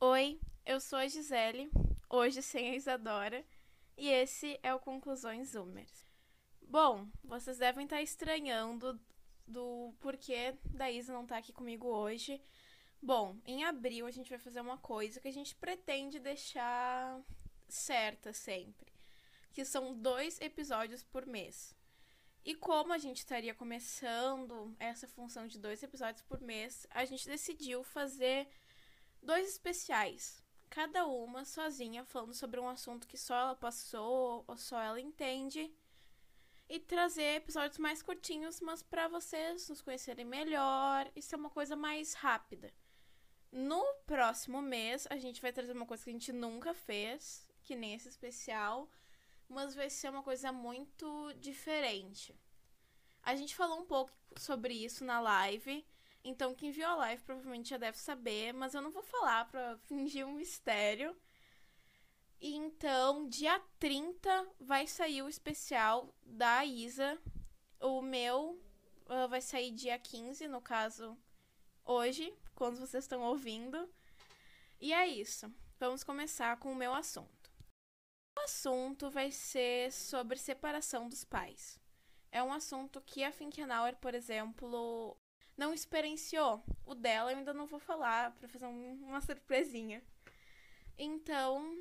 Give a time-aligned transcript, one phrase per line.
[0.00, 1.68] Oi, eu sou a Gisele,
[2.08, 3.44] hoje sem a Isadora,
[3.96, 6.06] e esse é o Conclusões Zoomers.
[6.62, 8.96] Bom, vocês devem estar estranhando
[9.44, 12.40] do porquê da Isa não estar aqui comigo hoje.
[13.02, 17.20] Bom, em abril a gente vai fazer uma coisa que a gente pretende deixar
[17.68, 18.92] certa sempre,
[19.52, 21.74] que são dois episódios por mês.
[22.44, 27.26] E como a gente estaria começando essa função de dois episódios por mês, a gente
[27.26, 28.48] decidiu fazer
[29.28, 34.80] dois especiais, cada uma sozinha, falando sobre um assunto que só ela passou ou só
[34.80, 35.70] ela entende.
[36.66, 41.76] E trazer episódios mais curtinhos, mas para vocês nos conhecerem melhor e ser uma coisa
[41.76, 42.72] mais rápida.
[43.52, 47.76] No próximo mês, a gente vai trazer uma coisa que a gente nunca fez, que
[47.76, 48.90] nem esse especial,
[49.46, 52.34] mas vai ser uma coisa muito diferente.
[53.22, 55.86] A gente falou um pouco sobre isso na live,
[56.24, 59.78] então, quem viu a live provavelmente já deve saber, mas eu não vou falar pra
[59.86, 61.16] fingir um mistério.
[62.40, 67.18] E então, dia 30 vai sair o especial da Isa.
[67.80, 68.60] O meu
[69.06, 71.16] uh, vai sair dia 15, no caso,
[71.84, 73.88] hoje, quando vocês estão ouvindo.
[74.80, 75.52] E é isso.
[75.80, 77.50] Vamos começar com o meu assunto.
[78.36, 81.80] O assunto vai ser sobre separação dos pais.
[82.30, 85.16] É um assunto que a Finkenauer, por exemplo,
[85.58, 86.62] não experienciou.
[86.86, 90.02] O dela eu ainda não vou falar para fazer um, uma surpresinha.
[90.96, 91.76] Então,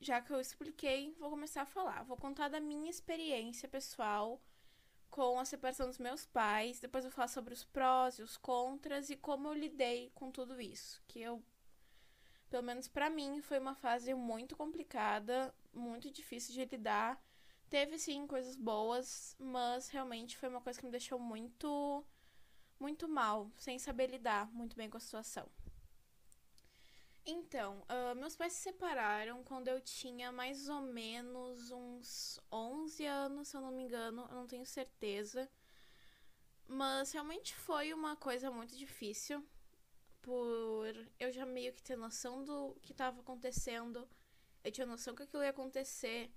[0.00, 2.04] já que eu expliquei, vou começar a falar.
[2.04, 4.40] Vou contar da minha experiência pessoal
[5.10, 6.78] com a separação dos meus pais.
[6.78, 10.30] Depois eu vou falar sobre os prós e os contras e como eu lidei com
[10.30, 11.02] tudo isso.
[11.08, 11.42] Que eu,
[12.50, 17.18] pelo menos para mim, foi uma fase muito complicada, muito difícil de lidar.
[17.70, 22.04] Teve sim coisas boas, mas realmente foi uma coisa que me deixou muito
[22.78, 25.48] muito mal, sem saber lidar muito bem com a situação.
[27.24, 33.48] Então, uh, meus pais se separaram quando eu tinha mais ou menos uns 11 anos,
[33.48, 35.50] se eu não me engano, eu não tenho certeza.
[36.68, 39.44] Mas realmente foi uma coisa muito difícil,
[40.22, 44.08] por eu já meio que ter noção do que estava acontecendo,
[44.62, 46.30] eu tinha noção que aquilo ia acontecer,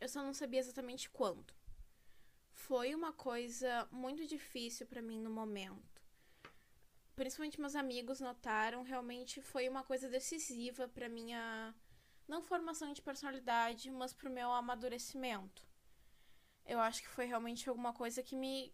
[0.00, 1.54] eu só não sabia exatamente quando
[2.54, 5.93] foi uma coisa muito difícil para mim no momento.
[7.14, 11.74] Principalmente meus amigos notaram, realmente foi uma coisa decisiva para minha
[12.26, 15.62] não formação de personalidade, mas pro meu amadurecimento.
[16.66, 18.72] Eu acho que foi realmente alguma coisa que me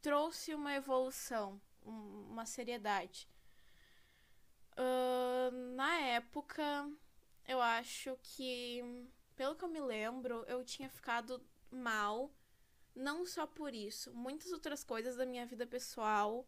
[0.00, 3.28] trouxe uma evolução, uma seriedade.
[4.72, 6.90] Uh, na época,
[7.46, 8.82] eu acho que,
[9.36, 12.34] pelo que eu me lembro, eu tinha ficado mal
[12.94, 16.46] não só por isso, muitas outras coisas da minha vida pessoal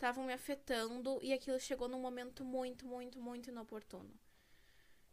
[0.00, 4.10] estavam me afetando e aquilo chegou num momento muito, muito, muito inoportuno.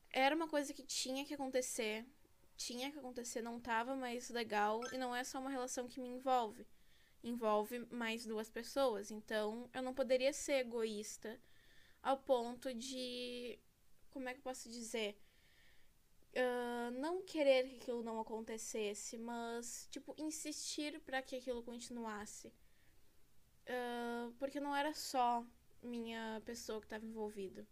[0.09, 2.05] Era uma coisa que tinha que acontecer,
[2.55, 6.07] tinha que acontecer, não estava mais legal e não é só uma relação que me
[6.07, 6.65] envolve.
[7.23, 11.37] Envolve mais duas pessoas, então eu não poderia ser egoísta
[12.01, 13.59] ao ponto de.
[14.09, 15.19] Como é que eu posso dizer?
[16.37, 22.51] uh, não querer que aquilo não acontecesse, mas, tipo, insistir para que aquilo continuasse.
[24.39, 25.45] Porque não era só
[25.81, 27.67] minha pessoa que estava envolvida.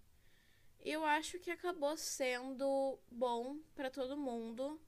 [0.79, 4.79] Eu acho que acabou sendo bom para todo mundo,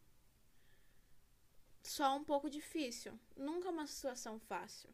[1.82, 3.20] só um pouco difícil.
[3.36, 4.94] Nunca uma situação fácil.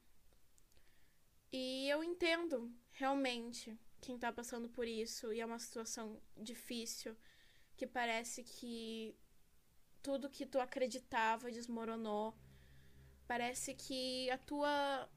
[1.52, 7.16] E eu entendo realmente quem tá passando por isso e é uma situação difícil
[7.76, 9.16] que parece que
[10.02, 12.34] tudo que tu acreditava desmoronou.
[13.28, 15.10] Parece que a tua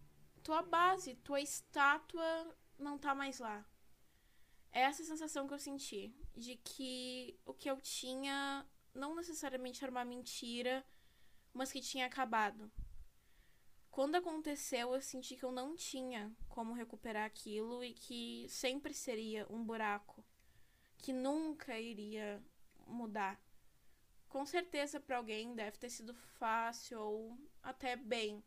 [0.46, 3.66] tua base, tua estátua não tá mais lá.
[4.70, 8.64] É essa sensação que eu senti de que o que eu tinha
[8.94, 10.86] não necessariamente era uma mentira,
[11.52, 12.70] mas que tinha acabado.
[13.90, 19.48] Quando aconteceu, eu senti que eu não tinha como recuperar aquilo e que sempre seria
[19.50, 20.24] um buraco
[20.98, 22.40] que nunca iria
[22.86, 23.36] mudar.
[24.28, 28.44] Com certeza para alguém deve ter sido fácil ou até bem,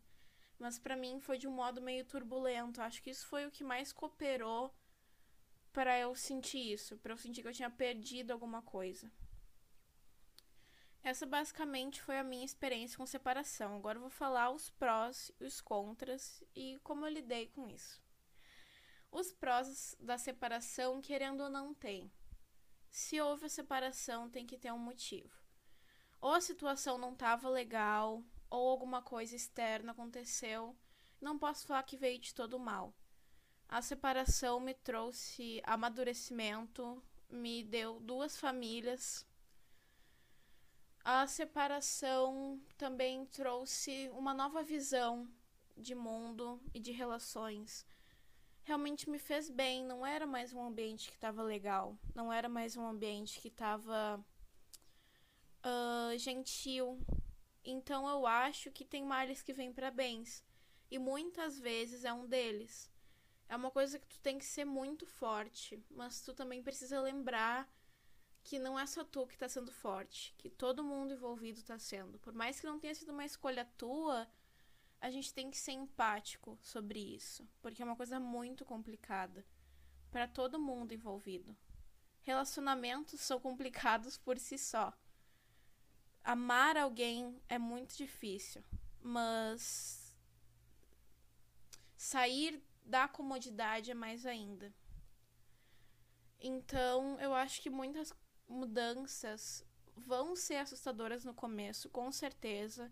[0.60, 2.80] mas para mim foi de um modo meio turbulento.
[2.80, 4.74] Acho que isso foi o que mais cooperou
[5.72, 9.10] para eu sentir isso, para eu sentir que eu tinha perdido alguma coisa.
[11.02, 13.76] Essa basicamente foi a minha experiência com separação.
[13.76, 18.02] Agora eu vou falar os prós e os contras e como eu lidei com isso.
[19.10, 22.12] Os prós da separação, querendo ou não, tem
[22.90, 25.30] se houve a separação, tem que ter um motivo.
[26.20, 30.76] Ou a situação não estava legal, ou alguma coisa externa aconteceu.
[31.20, 32.92] Não posso falar que veio de todo mal.
[33.68, 39.24] A separação me trouxe amadurecimento, me deu duas famílias.
[41.04, 45.28] A separação também trouxe uma nova visão
[45.76, 47.86] de mundo e de relações.
[48.64, 52.76] Realmente me fez bem, não era mais um ambiente que estava legal, não era mais
[52.76, 54.22] um ambiente que estava
[55.64, 56.98] uh, gentil.
[57.64, 60.44] Então eu acho que tem males que vêm para bens.
[60.90, 62.90] E muitas vezes é um deles.
[63.48, 67.68] É uma coisa que tu tem que ser muito forte, mas tu também precisa lembrar
[68.42, 72.18] que não é só tu que tá sendo forte, que todo mundo envolvido tá sendo.
[72.18, 74.28] Por mais que não tenha sido uma escolha tua,
[75.00, 79.44] a gente tem que ser empático sobre isso, porque é uma coisa muito complicada
[80.10, 81.56] para todo mundo envolvido.
[82.22, 84.92] Relacionamentos são complicados por si só
[86.24, 88.62] amar alguém é muito difícil,
[89.02, 90.16] mas
[91.96, 94.74] sair da comodidade é mais ainda.
[96.40, 98.12] Então, eu acho que muitas
[98.48, 99.64] mudanças
[99.94, 102.90] vão ser assustadoras no começo, com certeza.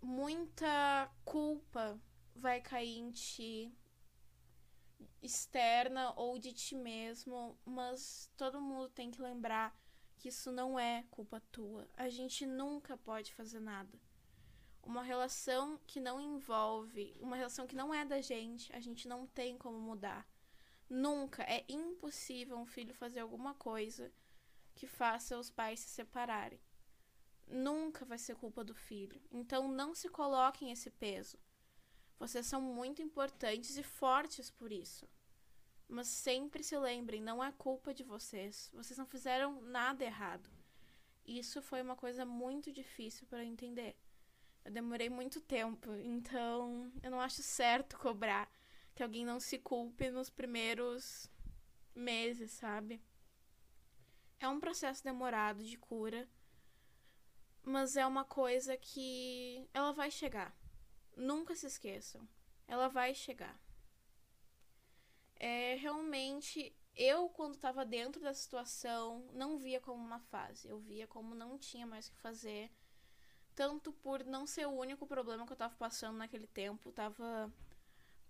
[0.00, 2.00] Muita culpa
[2.34, 3.72] vai cair em ti,
[5.22, 9.74] externa ou de ti mesmo, mas todo mundo tem que lembrar
[10.16, 11.88] que isso não é culpa tua.
[11.96, 14.00] A gente nunca pode fazer nada.
[14.82, 19.26] Uma relação que não envolve, uma relação que não é da gente, a gente não
[19.26, 20.26] tem como mudar.
[20.88, 21.42] Nunca.
[21.44, 24.12] É impossível um filho fazer alguma coisa
[24.74, 26.60] que faça os pais se separarem.
[27.46, 29.20] Nunca vai ser culpa do filho.
[29.30, 31.38] Então não se coloquem esse peso.
[32.18, 35.08] Vocês são muito importantes e fortes por isso.
[35.88, 38.70] Mas sempre se lembrem, não é culpa de vocês.
[38.72, 40.50] Vocês não fizeram nada errado.
[41.26, 43.96] Isso foi uma coisa muito difícil para entender.
[44.64, 48.50] Eu demorei muito tempo, então eu não acho certo cobrar
[48.94, 51.30] que alguém não se culpe nos primeiros
[51.94, 53.02] meses, sabe?
[54.40, 56.28] É um processo demorado de cura,
[57.62, 60.56] mas é uma coisa que ela vai chegar.
[61.16, 62.26] Nunca se esqueçam.
[62.66, 63.58] Ela vai chegar
[65.36, 70.68] é, realmente eu, quando estava dentro da situação, não via como uma fase.
[70.68, 72.70] Eu via como não tinha mais o que fazer.
[73.54, 76.92] Tanto por não ser o único problema que eu estava passando naquele tempo.
[76.92, 77.52] Tava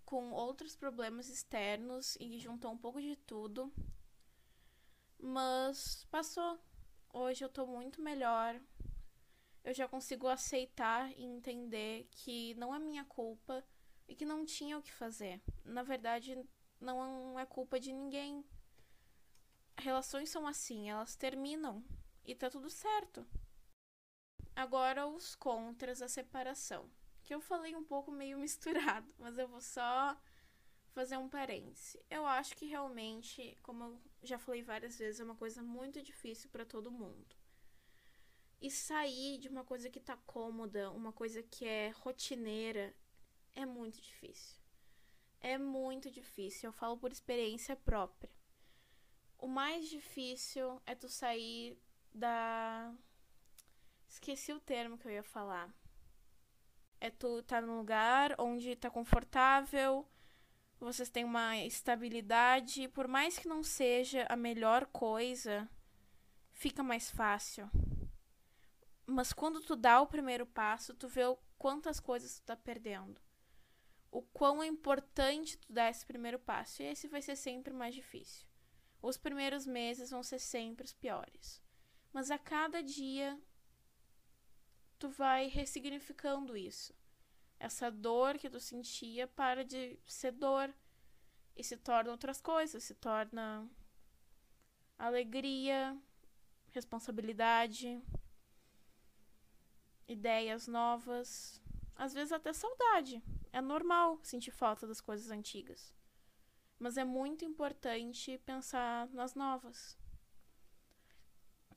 [0.03, 3.71] com outros problemas externos e juntou um pouco de tudo.
[5.19, 6.59] Mas passou.
[7.13, 8.59] Hoje eu tô muito melhor.
[9.63, 13.63] Eu já consigo aceitar e entender que não é minha culpa
[14.07, 15.41] e que não tinha o que fazer.
[15.63, 16.37] Na verdade,
[16.79, 18.43] não é culpa de ninguém.
[19.77, 21.83] Relações são assim, elas terminam
[22.23, 23.25] e tá tudo certo.
[24.55, 26.89] Agora os contras da separação,
[27.23, 30.17] que eu falei um pouco meio misturado, mas eu vou só
[30.93, 31.99] fazer um parêntese.
[32.09, 36.49] Eu acho que realmente, como eu já falei várias vezes, é uma coisa muito difícil
[36.49, 37.35] para todo mundo.
[38.61, 42.95] E sair de uma coisa que tá cômoda, uma coisa que é rotineira,
[43.53, 44.64] é muito difícil
[45.45, 46.69] é muito difícil.
[46.69, 48.31] Eu falo por experiência própria.
[49.37, 51.77] O mais difícil é tu sair
[52.11, 52.91] da.
[54.07, 55.69] Esqueci o termo que eu ia falar.
[56.99, 60.07] É tu tá num lugar onde tá confortável,
[60.79, 65.69] vocês têm uma estabilidade, por mais que não seja a melhor coisa,
[66.53, 67.69] fica mais fácil.
[69.05, 71.21] Mas quando tu dá o primeiro passo, tu vê
[71.59, 73.24] quantas coisas tu tá perdendo
[74.11, 76.81] o quão importante tu dar esse primeiro passo.
[76.81, 78.47] E esse vai ser sempre mais difícil.
[79.01, 81.61] Os primeiros meses vão ser sempre os piores.
[82.11, 83.39] Mas a cada dia
[84.97, 86.93] tu vai ressignificando isso.
[87.59, 90.73] Essa dor que tu sentia para de ser dor
[91.55, 93.69] e se torna outras coisas, se torna
[94.97, 95.97] alegria,
[96.71, 98.01] responsabilidade,
[100.07, 101.61] ideias novas,
[101.95, 103.21] às vezes até saudade.
[103.55, 105.95] É normal sentir falta das coisas antigas.
[106.77, 109.97] Mas é muito importante pensar nas novas.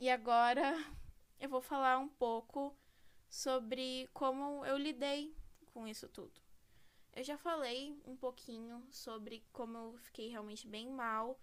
[0.00, 0.74] E agora
[1.38, 2.76] eu vou falar um pouco
[3.28, 6.40] sobre como eu lidei com isso tudo.
[7.12, 11.40] Eu já falei um pouquinho sobre como eu fiquei realmente bem mal,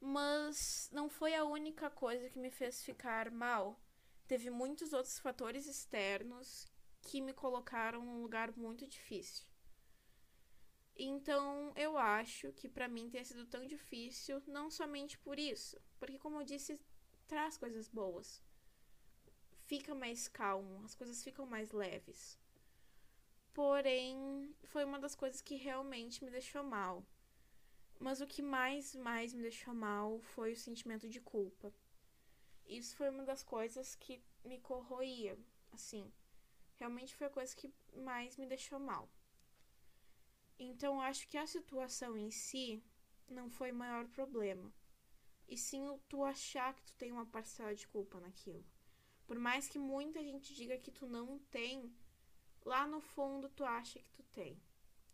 [0.00, 3.78] mas não foi a única coisa que me fez ficar mal.
[4.26, 6.66] Teve muitos outros fatores externos
[7.02, 9.46] que me colocaram num lugar muito difícil.
[11.00, 16.18] Então, eu acho que para mim tenha sido tão difícil, não somente por isso, porque
[16.18, 16.76] como eu disse,
[17.28, 18.42] traz coisas boas.
[19.66, 22.36] Fica mais calmo, as coisas ficam mais leves.
[23.54, 27.06] Porém, foi uma das coisas que realmente me deixou mal.
[28.00, 31.72] Mas o que mais, mais me deixou mal foi o sentimento de culpa.
[32.66, 35.38] Isso foi uma das coisas que me corroía,
[35.72, 36.12] assim.
[36.76, 39.08] Realmente foi a coisa que mais me deixou mal.
[40.58, 42.82] Então, acho que a situação em si
[43.28, 44.72] não foi o maior problema.
[45.46, 48.64] E sim tu achar que tu tem uma parcela de culpa naquilo.
[49.26, 51.94] Por mais que muita gente diga que tu não tem,
[52.64, 54.60] lá no fundo tu acha que tu tem.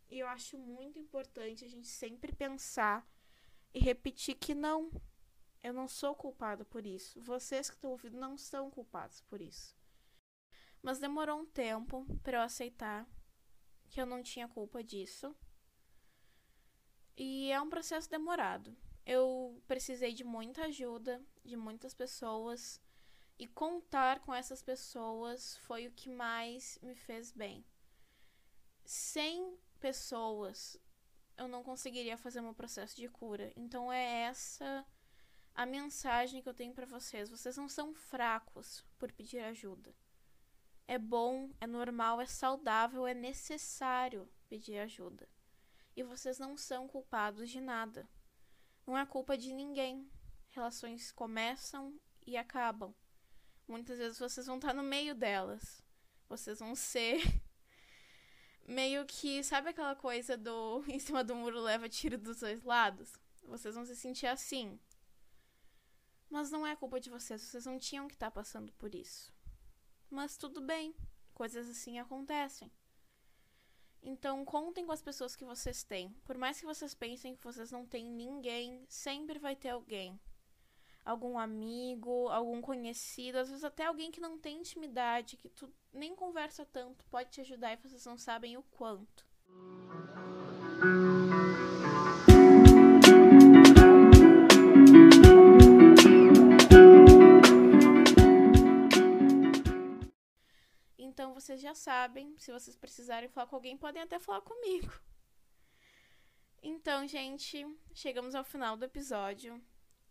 [0.08, 3.06] E eu acho muito importante a gente sempre pensar
[3.72, 4.90] e repetir que não,
[5.62, 7.20] eu não sou culpada por isso.
[7.20, 9.76] Vocês que estão ouvindo não são culpados por isso.
[10.82, 13.08] Mas demorou um tempo para eu aceitar
[13.94, 15.32] que eu não tinha culpa disso.
[17.16, 18.76] E é um processo demorado.
[19.06, 22.80] Eu precisei de muita ajuda de muitas pessoas
[23.38, 27.64] e contar com essas pessoas foi o que mais me fez bem.
[28.84, 30.76] Sem pessoas,
[31.36, 33.52] eu não conseguiria fazer meu processo de cura.
[33.54, 34.84] Então é essa
[35.54, 37.30] a mensagem que eu tenho para vocês.
[37.30, 39.94] Vocês não são fracos por pedir ajuda.
[40.86, 45.28] É bom, é normal, é saudável, é necessário pedir ajuda.
[45.96, 48.08] E vocês não são culpados de nada.
[48.86, 50.10] Não é culpa de ninguém.
[50.50, 52.94] Relações começam e acabam.
[53.66, 55.82] Muitas vezes vocês vão estar no meio delas.
[56.28, 57.22] Vocês vão ser
[58.66, 63.12] meio que, sabe aquela coisa do em cima do muro leva tiro dos dois lados?
[63.42, 64.78] Vocês vão se sentir assim.
[66.28, 69.33] Mas não é culpa de vocês, vocês não tinham que estar passando por isso.
[70.14, 70.94] Mas tudo bem,
[71.34, 72.70] coisas assim acontecem.
[74.00, 76.10] Então, contem com as pessoas que vocês têm.
[76.24, 80.20] Por mais que vocês pensem que vocês não têm ninguém, sempre vai ter alguém
[81.04, 86.14] algum amigo, algum conhecido, às vezes até alguém que não tem intimidade, que tu nem
[86.14, 89.26] conversa tanto, pode te ajudar e vocês não sabem o quanto.
[101.44, 104.92] Vocês já sabem, se vocês precisarem falar com alguém, podem até falar comigo.
[106.62, 109.62] Então, gente, chegamos ao final do episódio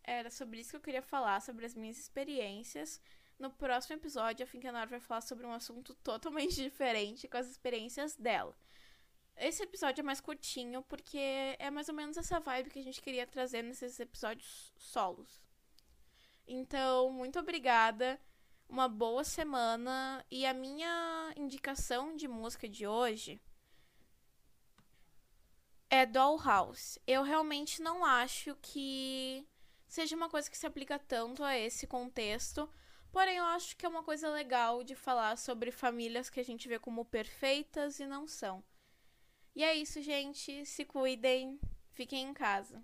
[0.04, 3.02] era sobre isso que eu queria falar, sobre as minhas experiências.
[3.40, 8.16] No próximo episódio, a Finkenor vai falar sobre um assunto totalmente diferente com as experiências
[8.16, 8.56] dela.
[9.36, 13.02] Esse episódio é mais curtinho porque é mais ou menos essa vibe que a gente
[13.02, 15.42] queria trazer nesses episódios solos.
[16.46, 18.20] Então, muito obrigada.
[18.68, 20.26] Uma boa semana.
[20.32, 23.42] E a minha indicação de música de hoje
[25.90, 27.00] é Dollhouse.
[27.06, 29.48] Eu realmente não acho que
[29.88, 32.68] seja uma coisa que se aplica tanto a esse contexto.
[33.12, 36.68] Porém, eu acho que é uma coisa legal de falar sobre famílias que a gente
[36.68, 38.64] vê como perfeitas e não são.
[39.56, 40.66] E é isso, gente.
[40.66, 41.60] Se cuidem.
[41.92, 42.84] Fiquem em casa.